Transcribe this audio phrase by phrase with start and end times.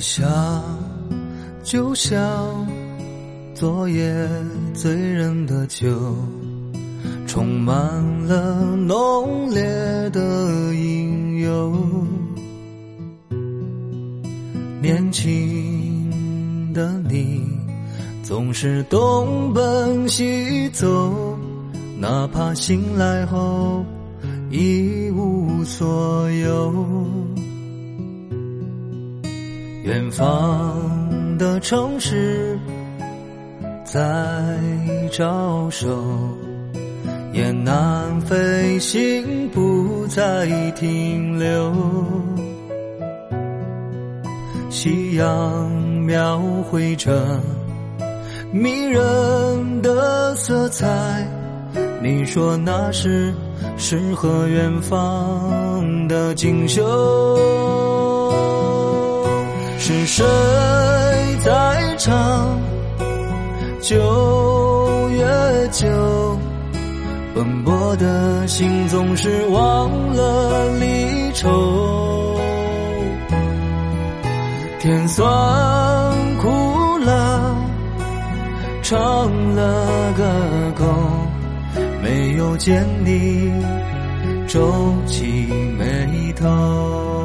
[0.00, 0.28] 想
[1.62, 2.66] 就像
[3.54, 4.28] 昨夜
[4.72, 5.88] 醉人的酒，
[7.26, 7.74] 充满
[8.26, 9.60] 了浓烈
[10.10, 11.72] 的引诱。
[14.80, 17.44] 年轻的你
[18.22, 21.36] 总是东奔西走，
[21.98, 23.84] 哪怕醒来后
[24.50, 27.07] 一无所有。
[29.88, 32.58] 远方的城市
[33.86, 33.98] 在
[35.10, 35.88] 招手，
[37.32, 41.74] 雁南飞行不再停留。
[44.68, 45.70] 夕阳
[46.04, 46.38] 描
[46.70, 47.40] 绘着
[48.52, 51.26] 迷人的色彩，
[52.02, 53.32] 你说那是
[53.78, 57.27] 诗和远方的锦绣。
[59.88, 60.22] 是谁
[61.42, 62.60] 在唱
[63.80, 65.88] 九月九？
[67.34, 72.38] 奔波的心总是忘了离愁。
[74.78, 75.26] 甜酸
[76.36, 77.56] 苦辣
[78.82, 80.22] 尝了个
[80.78, 80.84] 够，
[82.02, 83.50] 没有见你
[84.46, 84.70] 皱
[85.06, 85.24] 起
[85.78, 87.17] 眉头。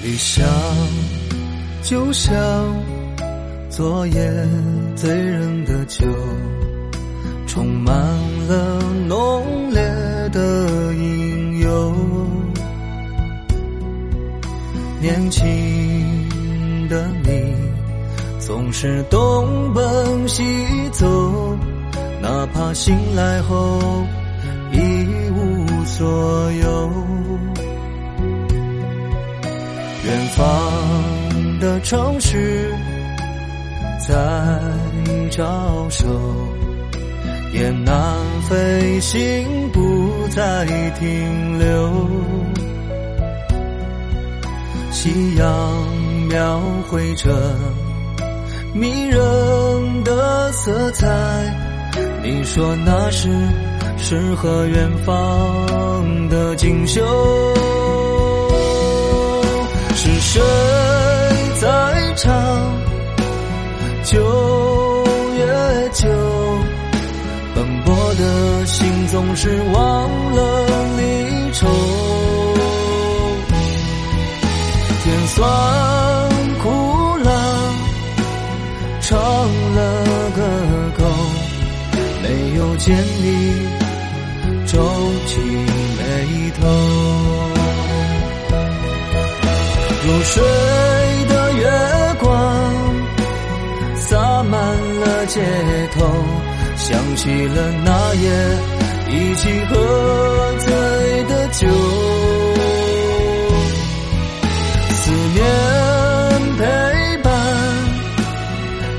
[0.00, 0.46] 理想
[1.82, 2.32] 就像
[3.68, 4.48] 昨夜
[4.94, 6.06] 醉人的酒，
[7.46, 7.94] 充满
[8.46, 9.80] 了浓烈
[10.32, 11.94] 的引诱。
[15.00, 17.54] 年轻的你
[18.38, 20.44] 总是东奔西
[20.92, 21.56] 走，
[22.22, 24.06] 哪怕醒来后
[24.72, 24.78] 一
[25.30, 27.07] 无所有。
[31.88, 32.70] 城市
[34.06, 34.14] 在
[35.30, 36.04] 招手，
[37.54, 38.14] 雁南
[38.46, 40.66] 飞行不再
[41.00, 42.10] 停留。
[44.90, 45.48] 夕阳
[46.28, 46.60] 描
[46.90, 47.30] 绘着
[48.74, 51.06] 迷人的色彩，
[52.22, 53.30] 你说那是
[53.96, 57.02] 诗和远方的锦绣。
[59.94, 60.42] 是谁
[62.18, 62.34] 在唱
[64.02, 65.04] 九
[65.36, 66.08] 月九？
[67.54, 71.68] 奔波的心总是忘了离愁。
[75.04, 75.38] 甜酸
[76.58, 77.30] 苦辣
[79.00, 79.16] 尝
[79.74, 80.02] 了
[80.34, 80.40] 个
[80.98, 81.04] 够，
[82.24, 83.26] 没有见你
[84.66, 84.82] 皱
[85.28, 85.38] 起
[85.98, 86.02] 眉
[86.60, 86.66] 头。
[90.04, 90.42] 入睡
[96.76, 98.26] 想起了那夜
[99.10, 99.74] 一起喝
[100.58, 100.66] 醉
[101.24, 101.66] 的酒。
[104.94, 105.38] 思念
[106.58, 106.62] 陪
[107.22, 107.26] 伴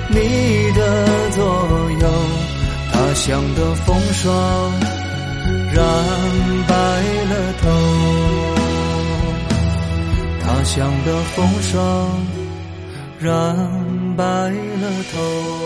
[0.09, 0.17] 你
[0.75, 0.79] 的
[1.31, 1.39] 左
[2.01, 2.03] 右，
[2.91, 4.23] 他乡的风霜
[5.73, 5.77] 染
[6.67, 6.73] 白
[7.29, 7.63] 了头。
[10.41, 11.71] 他乡的风霜
[13.19, 13.27] 染
[14.17, 15.58] 白了头。